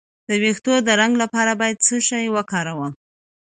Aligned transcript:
د 0.27 0.29
ویښتو 0.41 0.73
د 0.87 0.89
رنګ 1.01 1.13
لپاره 1.23 1.51
باید 1.61 1.83
څه 1.85 1.95
شی 2.07 2.25
وکاروم؟ 2.35 2.93